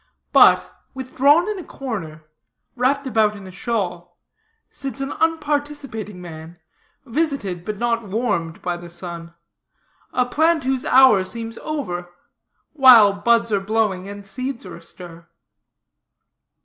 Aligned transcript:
But, 0.33 0.81
withdrawn 0.95 1.47
in 1.47 1.59
a 1.59 1.63
corner, 1.63 2.23
wrapped 2.75 3.05
about 3.05 3.35
in 3.35 3.45
a 3.45 3.51
shawl, 3.51 4.17
sits 4.71 4.99
an 4.99 5.11
unparticipating 5.11 6.19
man, 6.19 6.57
visited, 7.05 7.63
but 7.63 7.77
not 7.77 8.01
warmed, 8.07 8.63
by 8.63 8.77
the 8.77 8.89
sun 8.89 9.35
a 10.11 10.25
plant 10.25 10.63
whose 10.63 10.85
hour 10.85 11.23
seems 11.23 11.59
over, 11.59 12.09
while 12.73 13.13
buds 13.13 13.51
are 13.51 13.59
blowing 13.59 14.09
and 14.09 14.25
seeds 14.25 14.65
are 14.65 14.77
astir. 14.77 15.27